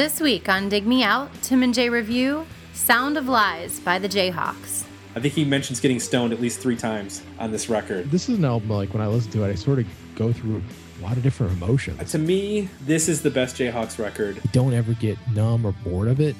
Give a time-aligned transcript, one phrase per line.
[0.00, 4.08] This week on Dig Me Out, Tim and Jay review Sound of Lies by the
[4.08, 4.84] Jayhawks.
[5.14, 8.10] I think he mentions getting stoned at least three times on this record.
[8.10, 10.62] This is an album like when I listen to it, I sort of go through
[10.98, 12.12] a lot of different emotions.
[12.12, 14.38] To me, this is the best Jayhawks record.
[14.38, 16.34] I don't ever get numb or bored of it.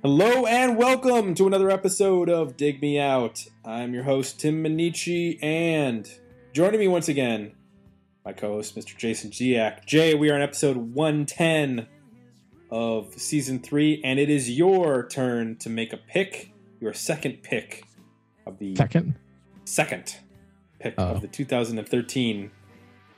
[0.00, 3.44] Hello and welcome to another episode of Dig Me Out.
[3.66, 6.10] I'm your host, Tim Minichi, and
[6.54, 7.52] joining me once again,
[8.24, 8.96] my co host, Mr.
[8.96, 9.84] Jason Giak.
[9.86, 11.86] Jay, we are on episode 110
[12.70, 17.84] of season three, and it is your turn to make a pick, your second pick
[18.46, 19.14] of the Second,
[19.64, 20.16] second
[20.78, 21.08] pick Oh.
[21.14, 22.50] of the 2013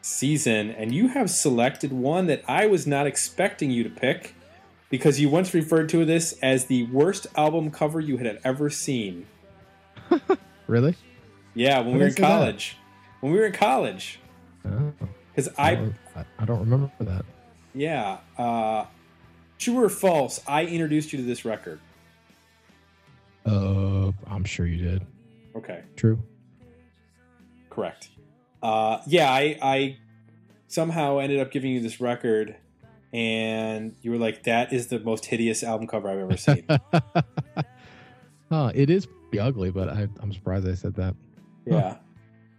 [0.00, 4.34] season, and you have selected one that I was not expecting you to pick
[4.90, 9.26] because you once referred to this as the worst album cover you had ever seen.
[10.66, 10.96] really?
[11.54, 12.28] Yeah, when When we were in say that?
[12.28, 12.76] college.
[13.20, 14.18] When we were in college.
[14.64, 14.92] Oh,
[15.34, 17.24] Because I, don't- I, I don't remember for that.
[17.74, 18.86] yeah, uh,
[19.58, 21.80] true or false, I introduced you to this record.
[23.44, 25.06] Uh, I'm sure you did.
[25.56, 25.82] Okay.
[25.96, 26.22] True.
[27.70, 28.08] Correct.
[28.62, 29.96] Uh, yeah, I, I
[30.68, 32.54] somehow ended up giving you this record,
[33.12, 36.64] and you were like, "That is the most hideous album cover I've ever seen."
[38.50, 41.14] huh, it is pretty ugly, but I, I'm surprised I said that.
[41.66, 41.96] yeah.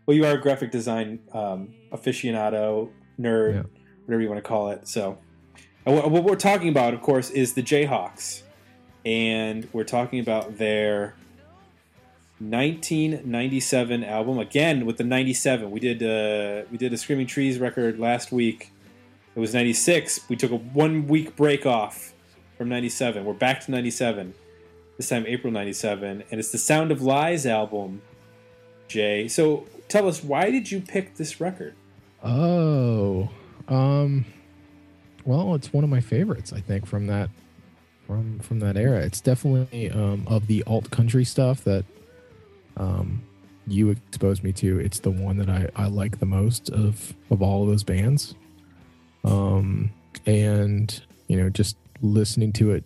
[0.06, 3.64] Well, you are a graphic design um, aficionado, nerd, Yeah.
[4.06, 4.88] whatever you want to call it.
[4.88, 5.18] So,
[5.86, 8.42] and what, what we're talking about, of course, is the Jayhawks,
[9.06, 11.16] and we're talking about their
[12.40, 14.40] 1997 album.
[14.40, 18.72] Again, with the 97, we did uh, we did a Screaming Trees record last week.
[19.36, 20.30] It was 96.
[20.30, 22.14] We took a one week break off
[22.58, 23.24] from 97.
[23.26, 24.34] We're back to 97.
[24.98, 28.02] This time, April 97, and it's the Sound of Lies album.
[28.88, 31.76] Jay, so tell us why did you pick this record?
[32.24, 33.30] Oh,
[33.68, 34.26] um,
[35.24, 36.52] well, it's one of my favorites.
[36.52, 37.30] I think from that
[38.08, 39.02] from from that era.
[39.02, 41.86] It's definitely um, of the alt country stuff that
[42.76, 43.24] um,
[43.68, 44.80] you exposed me to.
[44.80, 48.34] It's the one that I, I like the most of of all of those bands.
[49.24, 49.92] Um,
[50.26, 52.84] and you know, just listening to it,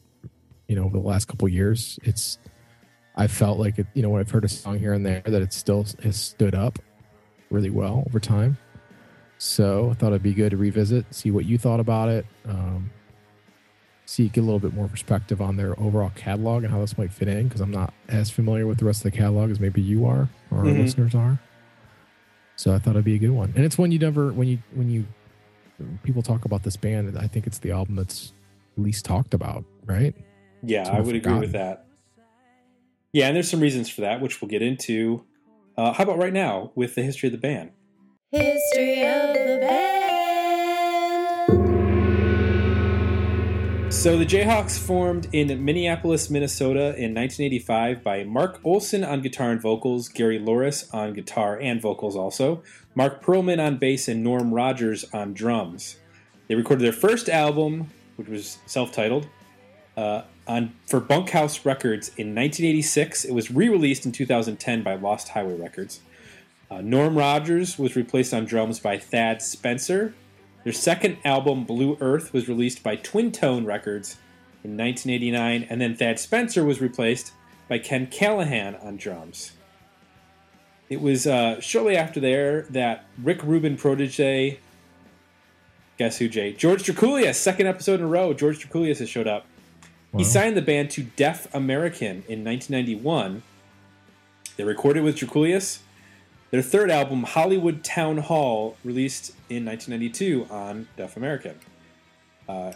[0.67, 2.37] you know, over the last couple years, it's
[3.15, 3.87] I felt like it.
[3.93, 6.53] You know, when I've heard a song here and there, that it still has stood
[6.53, 6.79] up
[7.49, 8.57] really well over time.
[9.37, 12.89] So I thought it'd be good to revisit, see what you thought about it, um,
[14.05, 17.11] see get a little bit more perspective on their overall catalog and how this might
[17.11, 19.81] fit in because I'm not as familiar with the rest of the catalog as maybe
[19.81, 20.79] you are or our Mhm.
[20.79, 21.39] listeners are.
[22.55, 24.57] So I thought it'd be a good one, and it's one you never when you
[24.73, 25.05] when you
[26.01, 28.33] people talk about this band, I think it's the album that's
[28.77, 30.15] least talked about, right?
[30.63, 31.85] Yeah, I would agree with that.
[33.13, 35.23] Yeah, and there's some reasons for that, which we'll get into.
[35.77, 37.69] Uh, how about right now with the history of the band?
[38.31, 40.07] History of the band.
[43.93, 49.61] So the Jayhawks formed in Minneapolis, Minnesota in 1985 by Mark Olson on guitar and
[49.61, 52.63] vocals, Gary Louris on guitar and vocals also,
[52.95, 55.97] Marc Perlman on bass, and Norm Rogers on drums.
[56.47, 59.27] They recorded their first album, which was self-titled,
[59.95, 63.25] uh, on for Bunkhouse Records in 1986.
[63.25, 66.01] It was re-released in 2010 by Lost Highway Records.
[66.69, 70.13] Uh, Norm Rogers was replaced on drums by Thad Spencer.
[70.63, 74.17] Their second album, Blue Earth, was released by Twin Tone Records
[74.63, 77.31] in 1989, and then Thad Spencer was replaced
[77.69, 79.53] by Ken Callahan on drums.
[80.89, 84.59] It was uh, shortly after there that Rick Rubin protege,
[85.97, 86.53] guess who, Jay?
[86.53, 89.45] George Drakoulias, second episode in a row, George Drakoulias has showed up.
[90.15, 93.43] He signed the band to Def American in 1991.
[94.55, 95.79] They recorded with Drakoulias.
[96.49, 101.55] Their third album, Hollywood Town Hall, released in 1992 on Def American.
[102.47, 102.73] Uh,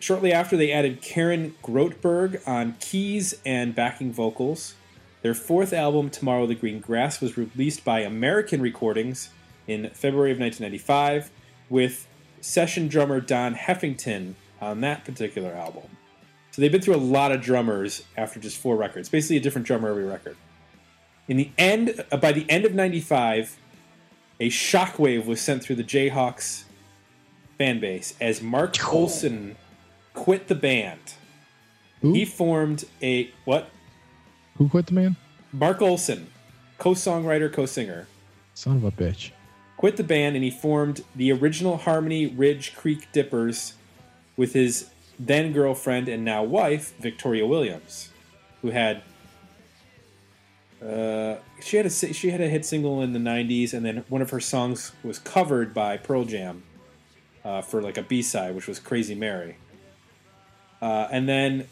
[0.00, 4.74] shortly after, they added Karen Grotberg on keys and backing vocals.
[5.22, 9.30] Their fourth album, Tomorrow the Green Grass, was released by American Recordings
[9.66, 11.30] in February of 1995
[11.68, 12.06] with
[12.40, 15.84] session drummer Don Heffington on that particular album.
[16.54, 19.66] So they've been through a lot of drummers after just four records, basically a different
[19.66, 20.36] drummer every record.
[21.26, 23.58] In the end, uh, by the end of '95,
[24.38, 26.62] a shockwave was sent through the Jayhawks
[27.58, 29.56] fan base as Mark Olson
[30.12, 31.00] quit the band.
[32.02, 32.12] Who?
[32.12, 33.68] He formed a what?
[34.56, 35.16] Who quit the man?
[35.52, 36.28] Mark Olson,
[36.78, 38.06] co-songwriter, co-singer,
[38.54, 39.32] Son of a bitch.
[39.76, 43.74] quit the band and he formed the original Harmony Ridge Creek Dippers
[44.36, 48.10] with his then girlfriend and now wife Victoria Williams,
[48.62, 49.02] who had
[50.84, 54.22] uh, she had a she had a hit single in the '90s, and then one
[54.22, 56.62] of her songs was covered by Pearl Jam.
[57.44, 59.56] uh, for like a B side, which was Crazy Mary.
[60.80, 61.68] Uh, and then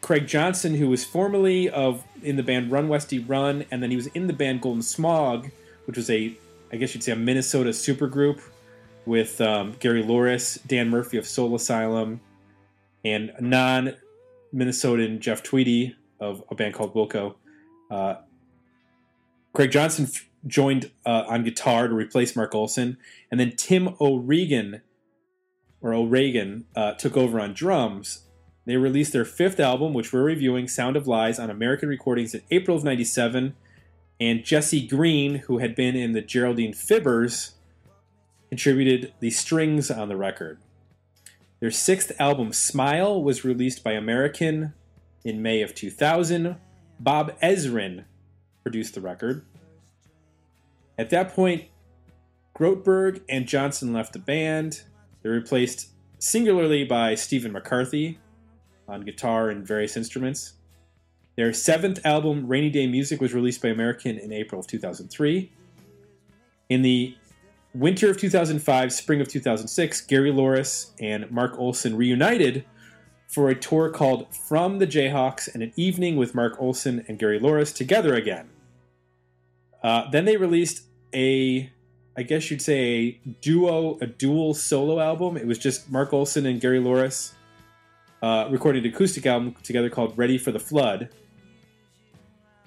[0.00, 3.96] Craig Johnson, who was formerly of in the band Run Westy Run, and then he
[3.96, 5.50] was in the band Golden Smog,
[5.86, 6.36] which was a,
[6.72, 8.40] I guess you'd say, a Minnesota supergroup
[9.06, 12.20] with um, Gary Louris, Dan Murphy of Soul Asylum,
[13.04, 13.96] and non
[14.54, 17.36] Minnesotan Jeff Tweedy of a band called Wilco.
[17.90, 18.16] Uh,
[19.52, 22.98] Craig Johnson f- joined uh, on guitar to replace Mark Olson,
[23.30, 24.82] and then Tim O'Regan
[25.80, 28.26] or O'Regan uh, took over on drums.
[28.66, 32.42] They released their fifth album, which we're reviewing, Sound of Lies, on American Recordings in
[32.50, 33.54] April of '97.
[34.20, 37.52] And Jessy Greene, who had been in the Geraldine Fibbers,
[38.50, 40.58] contributed the strings on the record.
[41.60, 44.72] Their sixth album, Smile, was released by American
[45.24, 46.56] in May of 2000.
[46.98, 48.04] Bob Ezrin
[48.62, 49.44] produced the record.
[50.98, 51.64] At that point,
[52.56, 54.82] Grotberg and Johnson left the band.
[55.22, 58.18] They're replaced singularly by Stephen McCarthy
[58.88, 60.54] on guitar and various instruments.
[61.36, 65.52] Their seventh album, Rainy Day Music, was released by American in April of 2003.
[66.68, 67.14] In the
[67.74, 72.64] winter of 2005, spring of 2006, Gary Louris and Mark Olson reunited
[73.28, 77.38] for a tour called From the Jayhawks and an evening with Mark Olson and Gary
[77.38, 78.48] Louris together again.
[79.82, 80.84] Uh, then they released
[81.14, 81.70] a,
[82.16, 85.36] I guess you'd say a duo, a dual solo album.
[85.36, 87.32] It was just Mark Olson and Gary Louris
[88.22, 91.08] uh, recording an acoustic album together called Ready for the Flood.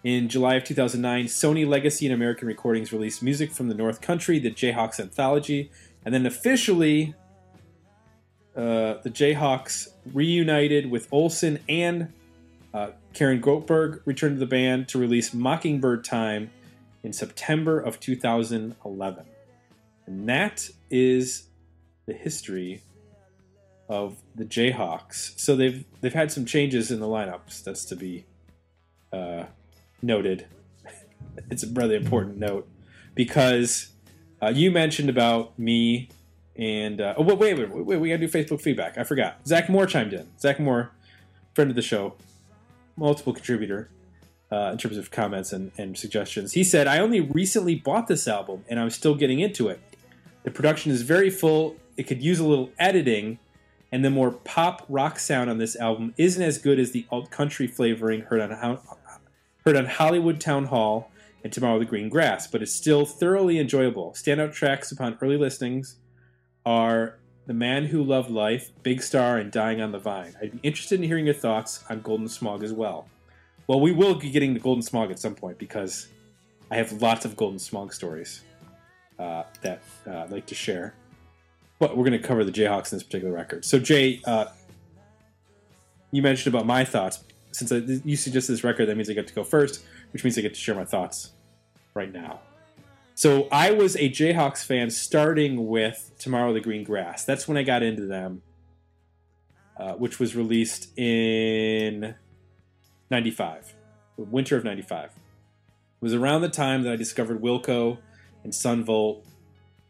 [0.04, 4.38] In July of 2009, Sony Legacy and American Recordings released Music from the North Country,
[4.38, 5.72] the Jayhawks Anthology,
[6.04, 7.16] and then officially
[8.56, 12.12] uh, the Jayhawks reunited with Olson and
[12.74, 16.52] uh, Karen Grotberg returned to the band to release Mockingbird Time
[17.04, 19.26] in September of 2011.
[20.06, 21.48] And that is
[22.08, 22.82] the history
[23.88, 25.40] of the Jayhawks.
[25.40, 27.64] So they've they've had some changes in the lineups.
[27.64, 28.26] That's to be
[29.12, 29.46] uh,
[30.04, 30.46] noted.
[31.50, 32.68] it's a rather important note
[33.16, 33.90] because
[34.42, 36.10] uh, you mentioned about me
[36.56, 38.98] and uh, oh wait, wait wait wait we gotta do Facebook feedback.
[38.98, 39.48] I forgot.
[39.48, 40.30] Zach Moore chimed in.
[40.40, 40.92] Zach Moore,
[41.54, 42.16] friend of the show,
[42.96, 43.90] multiple contributor.
[44.52, 48.28] Uh, in terms of comments and, and suggestions, he said, "I only recently bought this
[48.28, 49.82] album and I'm still getting into it.
[50.44, 51.76] The production is very full.
[51.98, 53.40] It could use a little editing,
[53.92, 57.32] and the more pop rock sound on this album isn't as good as the alt
[57.32, 58.52] country flavoring heard on
[59.66, 61.10] heard on Hollywood Town Hall
[61.44, 64.12] and Tomorrow the Green Grass, but it's still thoroughly enjoyable.
[64.12, 65.98] Standout tracks upon early listings
[66.66, 70.36] are The Man Who Loved Life, Big Star, and Dying on the Vine.
[70.42, 73.08] I'd be interested in hearing your thoughts on Golden Smog as well.
[73.68, 76.08] Well, we will be getting the Golden Smog at some point because
[76.70, 78.42] I have lots of Golden Smog stories
[79.20, 80.94] uh, that uh, I'd like to share.
[81.80, 83.66] But we're going to cover the Jayhawks in this particular record.
[83.66, 84.46] So, Jay, uh,
[86.12, 87.24] you mentioned about my thoughts.
[87.54, 90.38] Since I, you suggested this record, that means I get to go first, which means
[90.38, 91.32] I get to share my thoughts
[91.94, 92.42] right now.
[93.16, 97.26] So I was a Jayhawks fan starting with Tomorrow the Green Grass.
[97.26, 98.42] That's when I got into them,
[99.80, 102.16] uh, which was released in
[103.12, 103.76] 95,
[104.18, 105.06] winter of 95.
[105.06, 105.12] It
[106.02, 108.00] was around the time that I discovered Wilco
[108.44, 109.24] and Son Volt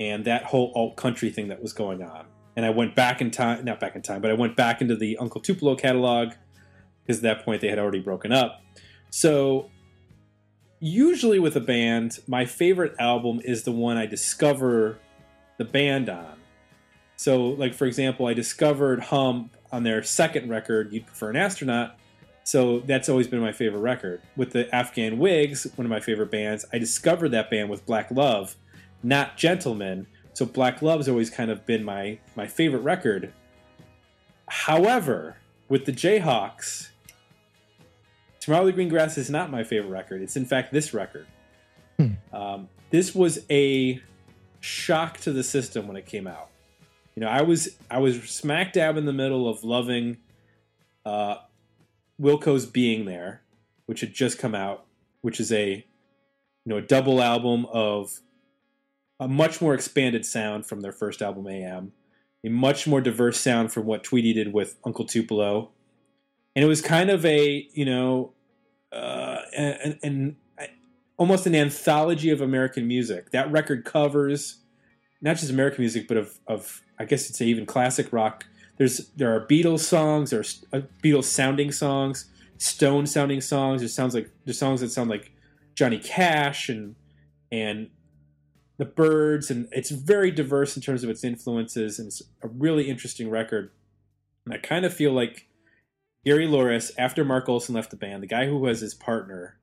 [0.01, 2.25] and that whole alt country thing that was going on.
[2.55, 4.95] And I went back in time, not back in time, but I went back into
[4.95, 6.33] the Uncle Tupelo catalog
[7.05, 8.61] because at that point they had already broken up.
[9.09, 9.69] So
[10.79, 14.99] usually with a band, my favorite album is the one I discover
[15.57, 16.37] the band on.
[17.15, 21.97] So, like for example, I discovered Hum on their second record, You'd Prefer an Astronaut.
[22.43, 24.21] So that's always been my favorite record.
[24.35, 28.11] With the Afghan Whigs, one of my favorite bands, I discovered that band with Black
[28.11, 28.57] Love,
[29.01, 30.07] not Gentlemen.
[30.33, 33.31] So Black Love's always kind of been my my favorite record.
[34.49, 35.37] However,
[35.69, 36.89] with the Jayhawks,
[38.43, 40.21] Tomorrow the Green Grass is not my favorite record.
[40.21, 41.27] It's in fact this record.
[41.97, 42.07] Hmm.
[42.33, 44.01] Um, this was a
[44.59, 46.49] shock to the system when it came out.
[47.15, 50.17] You know, I was I was smack dab in the middle of loving
[51.05, 51.35] uh,
[52.19, 53.43] Wilco's Being There,
[53.85, 54.87] which had just come out,
[55.21, 55.75] which is a
[56.65, 58.19] you know a double album of
[59.21, 61.93] a much more expanded sound from their first album AM,
[62.43, 65.71] a much more diverse sound from what Tweedy did with Uncle Tupelo,
[66.55, 68.33] and it was kind of a you know
[68.91, 70.35] uh, an, an,
[71.17, 73.31] almost an anthology of American music.
[73.31, 74.63] That record covers
[75.23, 78.45] not just American music, but of, of I guess it's even classic rock.
[78.77, 83.81] There's there are Beatles songs, there's uh, Beatles sounding songs, Stone sounding songs.
[83.81, 85.31] It sounds like there's songs that sound like
[85.75, 86.95] Johnny Cash and
[87.51, 87.89] and
[88.77, 92.89] the Byrds, and it's very diverse in terms of its influences, and it's a really
[92.89, 93.71] interesting record.
[94.45, 95.47] And I kind of feel like
[96.25, 99.57] Gary Louris, after Mark Olson left the band, the guy who was his partner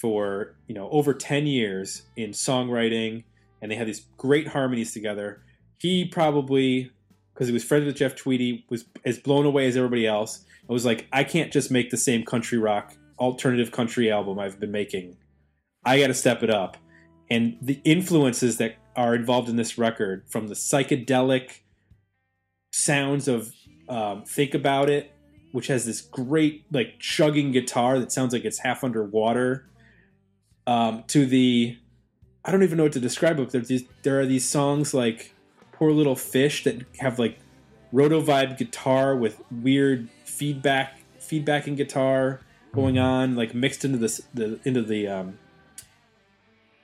[0.00, 3.24] for you know over ten years in songwriting,
[3.62, 5.42] and they had these great harmonies together.
[5.78, 6.90] He probably,
[7.32, 10.44] because he was friends with Jeff Tweedy, was as blown away as everybody else.
[10.62, 14.58] It was like, I can't just make the same country rock alternative country album I've
[14.58, 15.16] been making.
[15.84, 16.76] I got to step it up.
[17.30, 21.60] And the influences that are involved in this record, from the psychedelic
[22.72, 23.52] sounds of
[23.88, 25.13] um, Think About It,
[25.54, 29.64] which has this great, like, chugging guitar that sounds like it's half underwater,
[30.66, 31.78] um, to the,
[32.44, 35.32] I don't even know what to describe it, but these, there are these songs like
[35.72, 37.38] Poor Little Fish that have, like,
[37.92, 42.40] roto vibe guitar with weird feedback feedbacking guitar
[42.72, 45.38] going on, like mixed into this the into the um,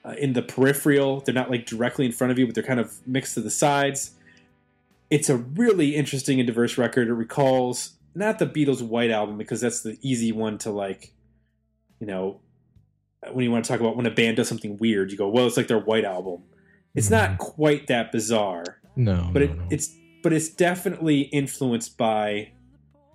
[0.04, 1.20] uh, in the peripheral.
[1.20, 3.50] They're not like directly in front of you, but they're kind of mixed to the
[3.50, 4.12] sides.
[5.10, 7.08] It's a really interesting and diverse record.
[7.08, 11.14] It recalls not the Beatles' White Album because that's the easy one to like,
[12.00, 12.40] you know,
[13.32, 15.46] when you want to talk about when a band does something weird, you go, well,
[15.46, 16.42] it's like their White Album.
[16.94, 17.32] It's mm-hmm.
[17.32, 18.64] not quite that bizarre.
[18.96, 19.64] No, but no, it, no.
[19.70, 22.52] it's but it's definitely influenced by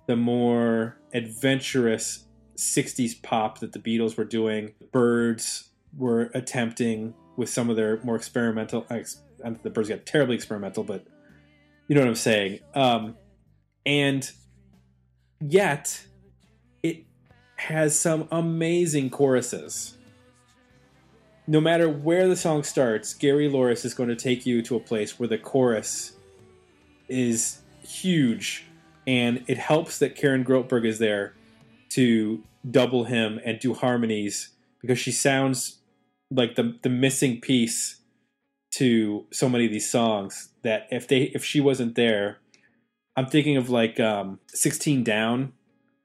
[0.06, 2.24] the more adventurous
[2.56, 4.72] 60s pop that the Beatles were doing.
[4.92, 8.86] Byrds were attempting with some of their more experimental.
[8.88, 11.06] The Byrds got terribly experimental, but
[11.88, 12.60] you know what I'm saying.
[12.74, 13.16] Um,
[13.84, 14.28] and
[15.40, 16.04] yet,
[16.82, 17.04] it
[17.56, 19.96] has some amazing choruses.
[21.46, 24.80] No matter where the song starts, Gary Louris is going to take you to a
[24.80, 26.12] place where the chorus
[27.08, 28.64] is huge,
[29.06, 31.34] and it helps that Karen Grotberg is there
[31.90, 34.50] to double him and do harmonies
[34.80, 35.78] because she sounds
[36.30, 38.00] like the the missing piece
[38.72, 42.38] to so many of these songs that if they if she wasn't there
[43.16, 45.52] i'm thinking of like um 16 down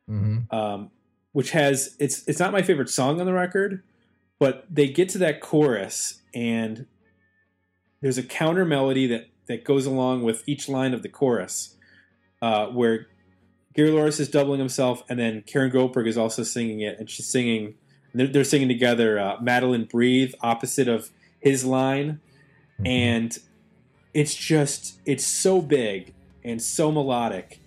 [0.10, 0.54] mm-hmm.
[0.56, 0.92] um
[1.32, 3.84] which has it's it's not my favorite song on the record
[4.40, 6.86] but they get to that chorus and
[8.02, 11.76] there's a counter melody that that goes along with each line of the chorus
[12.42, 13.08] uh, where
[13.74, 17.28] Gary Louris is doubling himself, and then Karen Grotberg is also singing it, and she's
[17.28, 17.76] singing.
[18.14, 19.18] They're, they're singing together.
[19.20, 22.20] Uh, Madeline breathe opposite of his line,
[22.82, 22.88] Mm-hmm.
[22.88, 23.38] and
[24.14, 27.60] it's just it's so big and so melodic.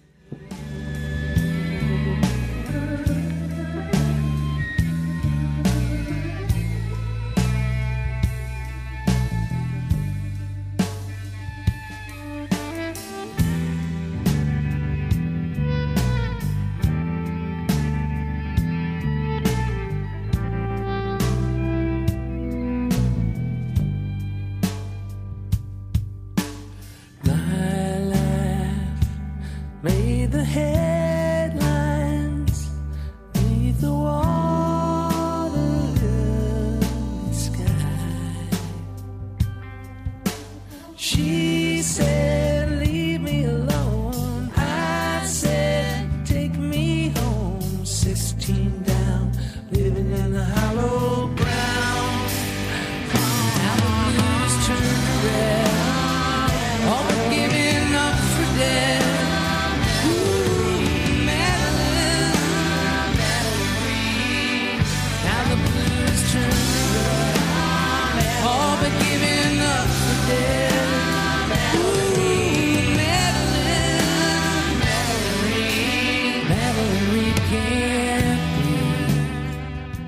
[48.15, 49.33] 16 down,
[49.73, 51.14] living in the hollow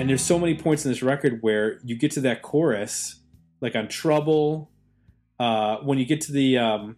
[0.06, 3.16] And there's so many points in this record where you get to that chorus,
[3.60, 4.70] like on Trouble.
[5.40, 6.94] Uh, when you get to the um,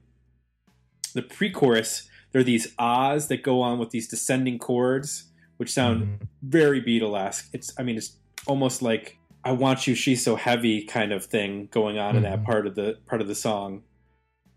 [1.14, 6.02] the pre-chorus, there are these ahs that go on with these descending chords, which sound
[6.02, 6.28] Mhm.
[6.42, 7.48] very Beatlesque.
[7.54, 11.68] It's, I mean, it's almost like "I want you, she's so heavy" kind of thing
[11.70, 12.44] going on in that Mhm.
[12.44, 13.84] part of the part of the song.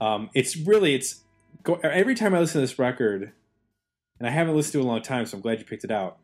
[0.02, 1.24] Um, it's really, it's
[1.64, 3.32] go, every time I listen to this record,
[4.20, 5.86] and I haven't listened to it in a long time, so I'm glad you picked
[5.86, 6.18] it out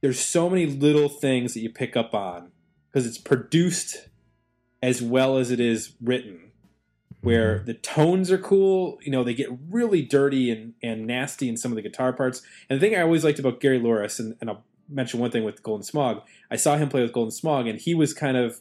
[0.00, 2.50] there's so many little things that you pick up on
[2.90, 4.08] because it's produced
[4.82, 6.52] as well as it is written
[7.22, 7.66] where mm-hmm.
[7.66, 11.72] the tones are cool you know they get really dirty and, and nasty in some
[11.72, 12.42] of the guitar parts.
[12.68, 15.42] And the thing i always liked about gary Louris, and, and i'll mention one thing
[15.42, 18.60] with golden smog i saw him play with golden smog and he was kind of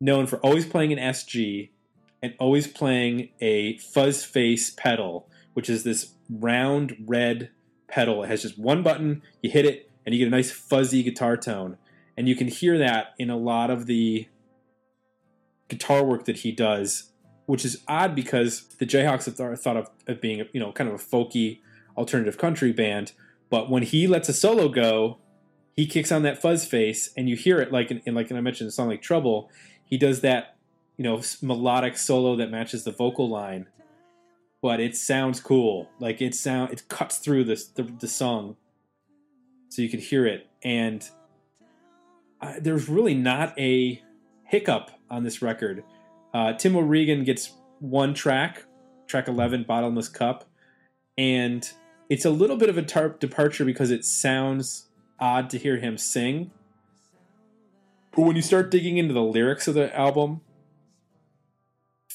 [0.00, 1.70] known for always playing an sg
[2.22, 7.50] and always playing a fuzz face pedal which is this round red
[7.88, 8.24] pedal.
[8.24, 11.36] It has just one button you hit it and you get a nice fuzzy guitar
[11.36, 11.78] tone
[12.16, 14.28] and you can hear that in a lot of the
[15.68, 17.10] guitar work that he does,
[17.46, 20.94] which is odd because the Jayhawks th- thought of, of being, you know, kind of
[20.94, 21.60] a folky
[21.96, 23.12] alternative country band.
[23.50, 25.18] But when he lets a solo go,
[25.76, 28.40] he kicks on that fuzz face, and you hear it like in, in like I
[28.40, 29.50] mentioned, a song like Trouble.
[29.84, 30.56] He does that,
[30.96, 33.66] you know, melodic solo that matches the vocal line,
[34.62, 35.90] but it sounds cool.
[35.98, 38.56] Like it sound it cuts through this the, the song,
[39.74, 40.46] so you can hear it.
[40.62, 41.08] And
[42.40, 44.00] uh, there's really not a
[44.44, 45.82] hiccup on this record.
[46.32, 48.64] Uh, Tim O'Regan gets one track,
[49.06, 50.44] track 11, Bottomless Cup,
[51.18, 51.68] and
[52.08, 54.88] it's a little bit of a tar- departure because it sounds
[55.18, 56.50] odd to hear him sing.
[58.14, 60.40] But when you start digging into the lyrics of the album,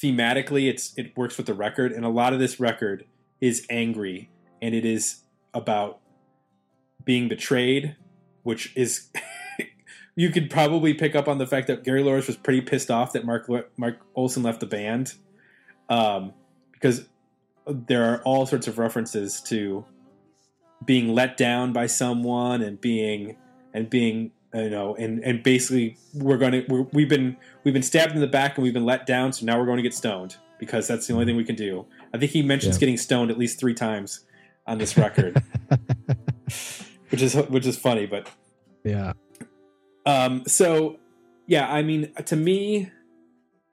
[0.01, 3.05] thematically it's it works with the record and a lot of this record
[3.41, 4.29] is angry
[4.61, 5.23] and it is
[5.53, 5.99] about
[7.09, 7.95] being betrayed,
[8.43, 9.09] which is
[10.15, 13.13] you could probably pick up on the fact that Gary Louris was pretty pissed off
[13.13, 15.15] that Mark Mark Olson left the band,
[15.89, 16.33] um,
[16.71, 17.07] because
[17.65, 19.83] there are all sorts of references to
[20.85, 23.37] being let down by someone and being
[23.73, 27.81] and being you know and and basically we're going to we're, we've been we've been
[27.81, 29.95] stabbed in the back and we've been let down so now we're going to get
[29.95, 31.87] stoned because that's the only thing we can do.
[32.13, 32.81] I think he mentions Yeah.
[32.81, 34.25] getting stoned at least three times
[34.67, 35.41] on this record,
[37.19, 38.29] which is which is funny, but
[38.83, 39.13] Yeah.
[40.05, 40.97] um, so,
[41.47, 42.91] yeah, I mean, to me,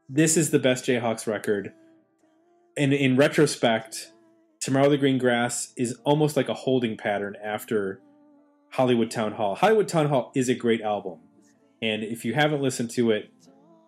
[0.09, 1.73] this is the best Jayhawks record.
[2.77, 4.13] And in retrospect,
[4.61, 8.01] Tomorrow the Green Grass is almost like a holding pattern after
[8.71, 9.55] Hollywood Town Hall.
[9.55, 11.21] Hollywood Town Hall is a great album.
[11.81, 13.31] And if you haven't listened to it,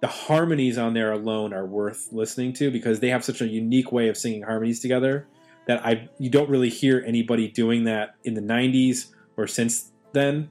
[0.01, 3.91] the harmonies on there alone are worth listening to because they have such a unique
[3.91, 5.27] way of singing harmonies together
[5.67, 9.09] that I you don't really hear anybody doing that in the 90s
[9.39, 10.51] or since then.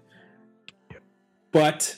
[1.52, 1.98] But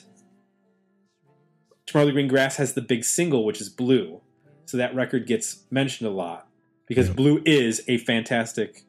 [1.86, 4.20] Tomorrow the Green Grass has the big single, which is Blue.
[4.66, 6.46] So that record gets mentioned a lot
[6.86, 7.08] because.
[7.10, 8.84] Blue is a fantastic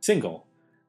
[0.00, 0.46] single.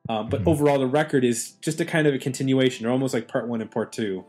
[0.09, 0.47] Um, but Mhm.
[0.47, 2.83] overall, the record is just a kind of a continuation.
[2.83, 4.25] They're almost like part one and part two.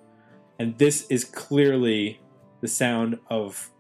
[0.59, 2.20] And this is clearly
[2.61, 3.70] the sound of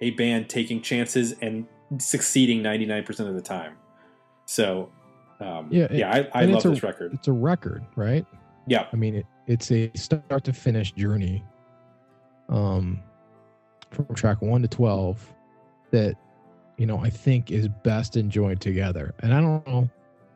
[0.00, 1.66] a band taking chances and
[1.98, 3.76] succeeding 99% of the time.
[4.46, 4.90] So,
[5.40, 7.14] um, Yeah, yeah, I, I love it's a- this record.
[7.14, 8.26] It's a record, right?
[8.66, 8.86] Yeah.
[8.92, 11.44] I mean, it, it's a start to finish journey.
[12.48, 13.02] Um,
[13.90, 15.32] from track one to twelve,
[15.90, 16.14] that
[16.76, 19.14] you know I think is best enjoyed together.
[19.20, 19.88] And I don't know,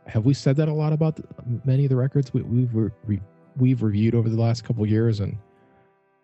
[0.07, 1.25] have we said that a lot about the,
[1.65, 3.21] many of the records we, we've re, re-
[3.57, 5.37] we've reviewed over the last couple years and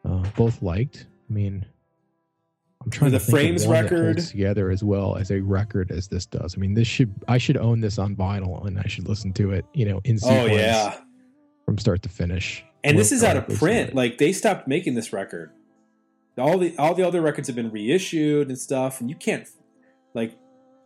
[0.09, 1.07] uh, both liked?
[1.29, 1.67] I mean,
[2.85, 6.55] I'm trying The to Frames record- together as well as a record as this does.
[6.57, 9.53] I mean, this should I should own this on vinyl and I should listen to
[9.53, 11.01] it, you know, in Oh, sequence yeah.
[11.65, 12.65] from start to finish.
[12.85, 13.95] And this is out of where it print.
[13.95, 15.51] Like they stopped making this record.
[16.37, 19.49] All the all the other records have been reissued and stuff, and you can't
[20.13, 20.37] like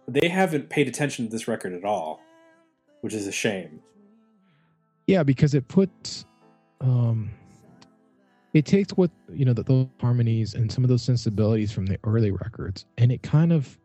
[0.06, 2.20] they haven't paid attention to this record at all,
[3.00, 3.80] which is a shame.
[5.06, 6.24] yeah, because it puts,
[6.80, 7.30] um,
[8.54, 11.98] it takes what you know the, those harmonies and some of those sensibilities from the
[12.04, 13.78] early records, and it kind of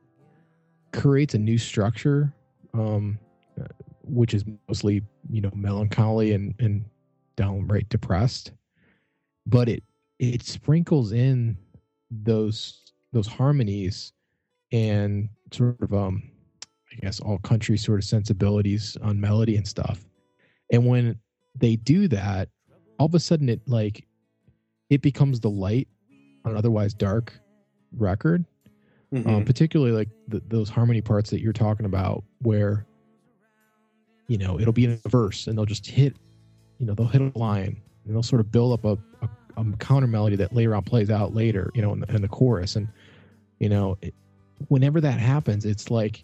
[0.93, 2.33] creates a new structure,
[2.73, 3.19] um,
[3.59, 3.65] uh,
[4.03, 6.85] which is mostly you know melancholy and and
[7.35, 8.51] downright depressed,
[9.45, 9.83] but it
[10.19, 11.57] it sprinkles in
[12.09, 14.13] those those harmonies
[14.71, 16.23] and sort of um
[16.91, 20.05] I guess all country sort of sensibilities on melody and stuff.
[20.71, 21.19] And when
[21.55, 22.49] they do that,
[22.99, 24.05] all of a sudden it like
[24.89, 25.87] it becomes the light
[26.45, 27.33] on an otherwise dark
[27.97, 28.45] record.
[29.13, 29.27] Mhm.
[29.27, 32.87] Um, particularly like the, those harmony parts that you're talking about, where
[34.27, 36.15] you know it'll be in a verse and they'll just hit,
[36.79, 39.77] you know, they'll hit a line and they'll sort of build up a, a, a
[39.77, 42.75] counter melody that later on plays out later, you know, in the, in the chorus.
[42.75, 42.87] And
[43.59, 44.15] you know, it,
[44.69, 46.23] whenever that happens, it's like,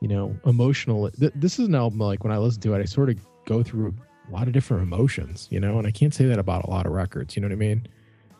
[0.00, 1.10] you know, emotional.
[1.10, 3.62] Th- this is an album like when I listen to it, I sort of go
[3.62, 3.94] through
[4.28, 6.86] a lot of different emotions, you know, and I can't say that about a lot
[6.86, 7.86] of records, you know what I mean?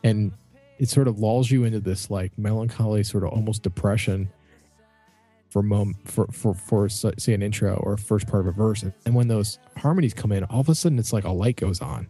[0.03, 0.31] And
[0.79, 4.29] it sort of lulls you into this like melancholy, sort of almost depression
[5.49, 9.15] for mom for for for say an intro or first part of a verse, and
[9.15, 12.07] when those harmonies come in, all of a sudden it's like a light goes on,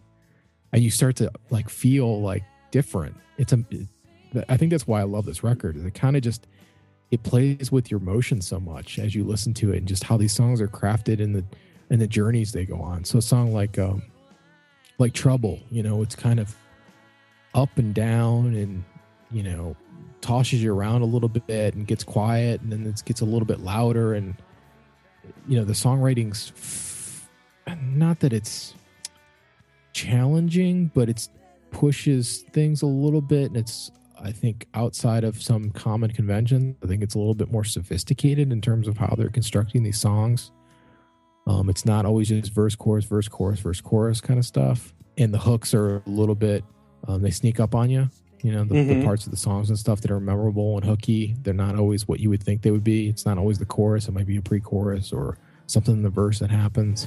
[0.72, 3.14] and you start to like feel like different.
[3.38, 3.64] It's a,
[4.48, 5.76] I think that's why I love this record.
[5.76, 6.48] It kind of just
[7.12, 10.16] it plays with your emotions so much as you listen to it, and just how
[10.16, 11.44] these songs are crafted and the
[11.90, 13.04] and the journeys they go on.
[13.04, 14.02] So a song like um
[14.98, 16.54] like Trouble, you know, it's kind of
[17.54, 18.84] up and down and
[19.30, 19.76] you know
[20.20, 23.46] tosses you around a little bit and gets quiet and then it gets a little
[23.46, 24.34] bit louder and
[25.48, 27.28] you know the songwriting's f-
[27.82, 28.74] not that it's
[29.92, 31.30] challenging but it's
[31.70, 36.86] pushes things a little bit and it's I think outside of some common convention, I
[36.86, 40.52] think it's a little bit more sophisticated in terms of how they're constructing these songs.
[41.46, 44.92] Um, it's not always just verse, chorus, verse, chorus, verse, chorus kind of stuff.
[45.16, 46.64] And the hooks are a little bit,
[47.06, 48.08] um, they sneak up on you.
[48.42, 49.04] You know, the, the Mhm.
[49.04, 52.20] parts of the songs and stuff that are memorable and hooky, they're not always what
[52.20, 53.08] you would think they would be.
[53.08, 56.10] It's not always the chorus, it might be a pre chorus or something in the
[56.10, 57.06] verse that happens.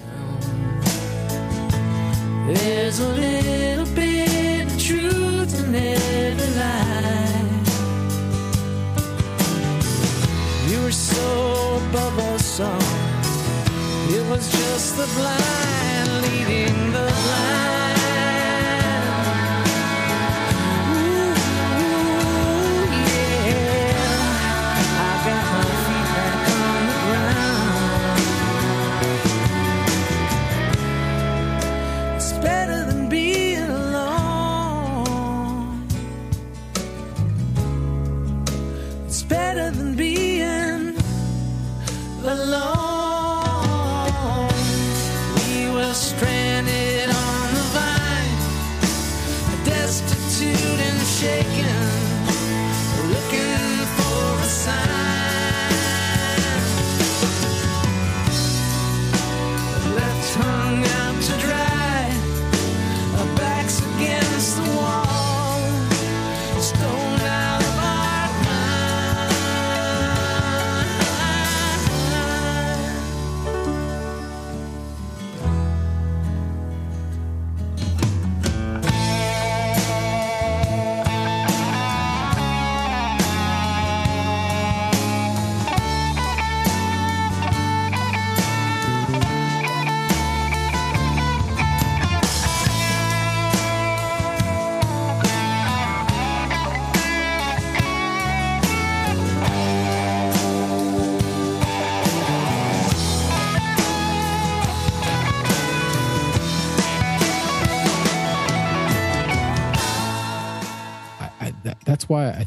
[2.47, 7.45] There's a little bit of truth in every lie.
[10.71, 12.98] You were so above us all.
[14.11, 17.68] It was just the blind leading the blind.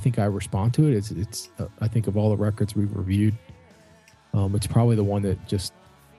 [0.03, 0.95] Think I respond to it.
[0.95, 3.35] It's it's uh, I think of all the records we've reviewed,
[4.35, 5.73] um, it's probably the one that just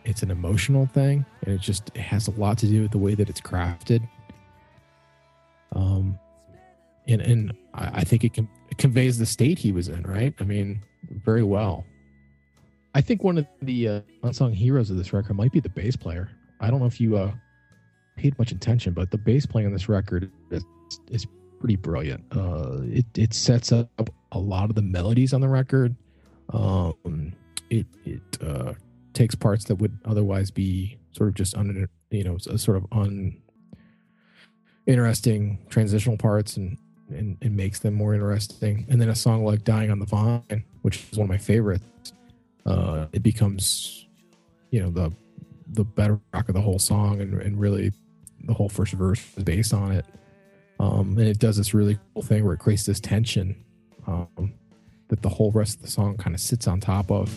[0.06, 2.98] it's an emotional thing, and it just it has a lot to do with the
[2.98, 4.08] way that it's crafted.
[5.74, 6.18] Um,
[7.08, 10.34] and and I, I think it, can, it conveys the state he was in, right?
[10.40, 10.82] I mean,
[11.24, 11.86] very well.
[12.96, 15.96] I think one of the uh, unsung heroes of this record might be the bass
[15.96, 16.30] player.
[16.60, 17.32] I don't know if you uh,
[18.16, 20.64] paid much attention, but the bass playing on this record is,
[21.10, 21.26] is
[21.64, 22.22] pretty brilliant.
[22.36, 25.96] Uh, it it sets up a lot of the melodies on the record.
[26.52, 27.32] Um,
[27.70, 28.74] it it uh,
[29.14, 32.86] takes parts that would otherwise be sort of just un, you know, a sort of
[32.92, 33.42] un
[34.88, 38.86] interesting transitional parts and, and and makes them more interesting.
[38.90, 42.12] And then a song like "Dying on the Vine," which is one of my favorites,
[42.66, 44.06] uh, it becomes
[44.70, 45.14] you know the
[45.70, 47.94] the bedrock of the whole song and, and really
[48.44, 50.06] the whole first verse is based on it
[50.84, 53.56] um, and it does this really cool thing where it creates this tension
[54.06, 54.54] um,
[55.08, 57.34] that the whole rest of the song kind of sits on top of.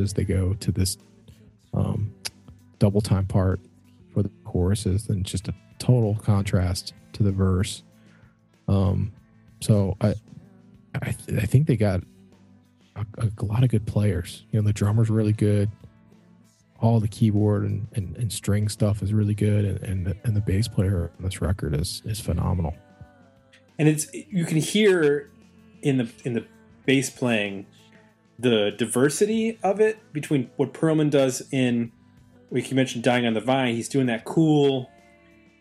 [0.00, 0.96] Choruses they go to this
[1.74, 2.12] um,
[2.78, 3.60] double time part
[4.12, 7.82] for the choruses, and just a total contrast to the verse.
[8.68, 9.12] Um,
[9.60, 10.14] so I
[10.94, 12.02] I, I think they got
[12.96, 14.44] a, a lot of good players.
[14.50, 15.70] You know, the drummer's really good.
[16.80, 20.34] All the keyboard and, and, and string stuff is really good, and and the, and
[20.34, 22.74] the bass player on this record is is phenomenal.
[23.78, 25.30] and it's you can hear
[25.82, 26.46] in the in the
[26.86, 27.66] bass playing
[28.40, 31.92] the diversity of it between what Perlman does in
[32.50, 34.90] like you mentioned dying on the vine he's doing that cool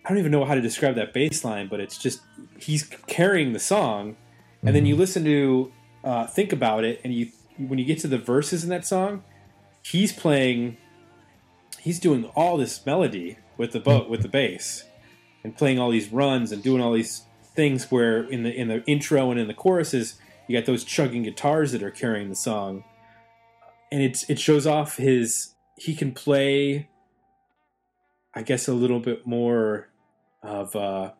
[0.05, 2.21] I don't even know how to describe that bass line but it's just
[2.57, 4.15] he's carrying the song
[4.63, 5.71] and then you listen to
[6.03, 9.23] uh, think about it and you when you get to the verses in that song
[9.83, 10.77] he's playing
[11.79, 14.85] he's doing all this melody with the boat with the bass
[15.43, 17.23] and playing all these runs and doing all these
[17.55, 20.15] things where in the in the intro and in the choruses
[20.49, 22.83] you got those chugging guitars that are carrying the song
[23.91, 26.89] and it's it shows off his he can play
[28.35, 29.87] i guess a little bit more
[30.43, 31.13] of a